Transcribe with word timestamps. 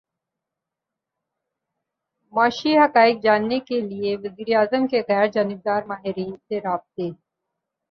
معاشی 2.33 2.71
حقائق 2.77 3.17
جاننے 3.23 3.59
کیلیے 3.67 4.15
وزیر 4.23 4.55
اعظم 4.57 4.87
کے 4.87 5.01
غیر 5.09 5.27
جانبدار 5.33 5.81
ماہرین 5.87 6.35
سے 6.37 6.59
رابطے 6.59 7.09